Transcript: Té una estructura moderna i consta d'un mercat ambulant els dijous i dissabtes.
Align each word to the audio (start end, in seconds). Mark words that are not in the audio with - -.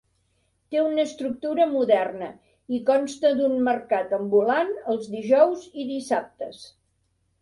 Té 0.75 0.79
una 0.83 1.03
estructura 1.09 1.67
moderna 1.73 2.29
i 2.77 2.81
consta 2.89 3.33
d'un 3.41 3.55
mercat 3.69 4.17
ambulant 4.21 4.73
els 4.95 5.13
dijous 5.17 5.69
i 5.85 5.91
dissabtes. 5.95 6.65